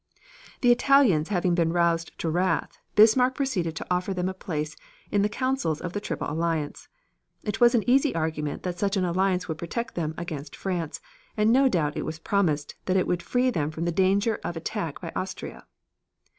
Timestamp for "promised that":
12.17-12.97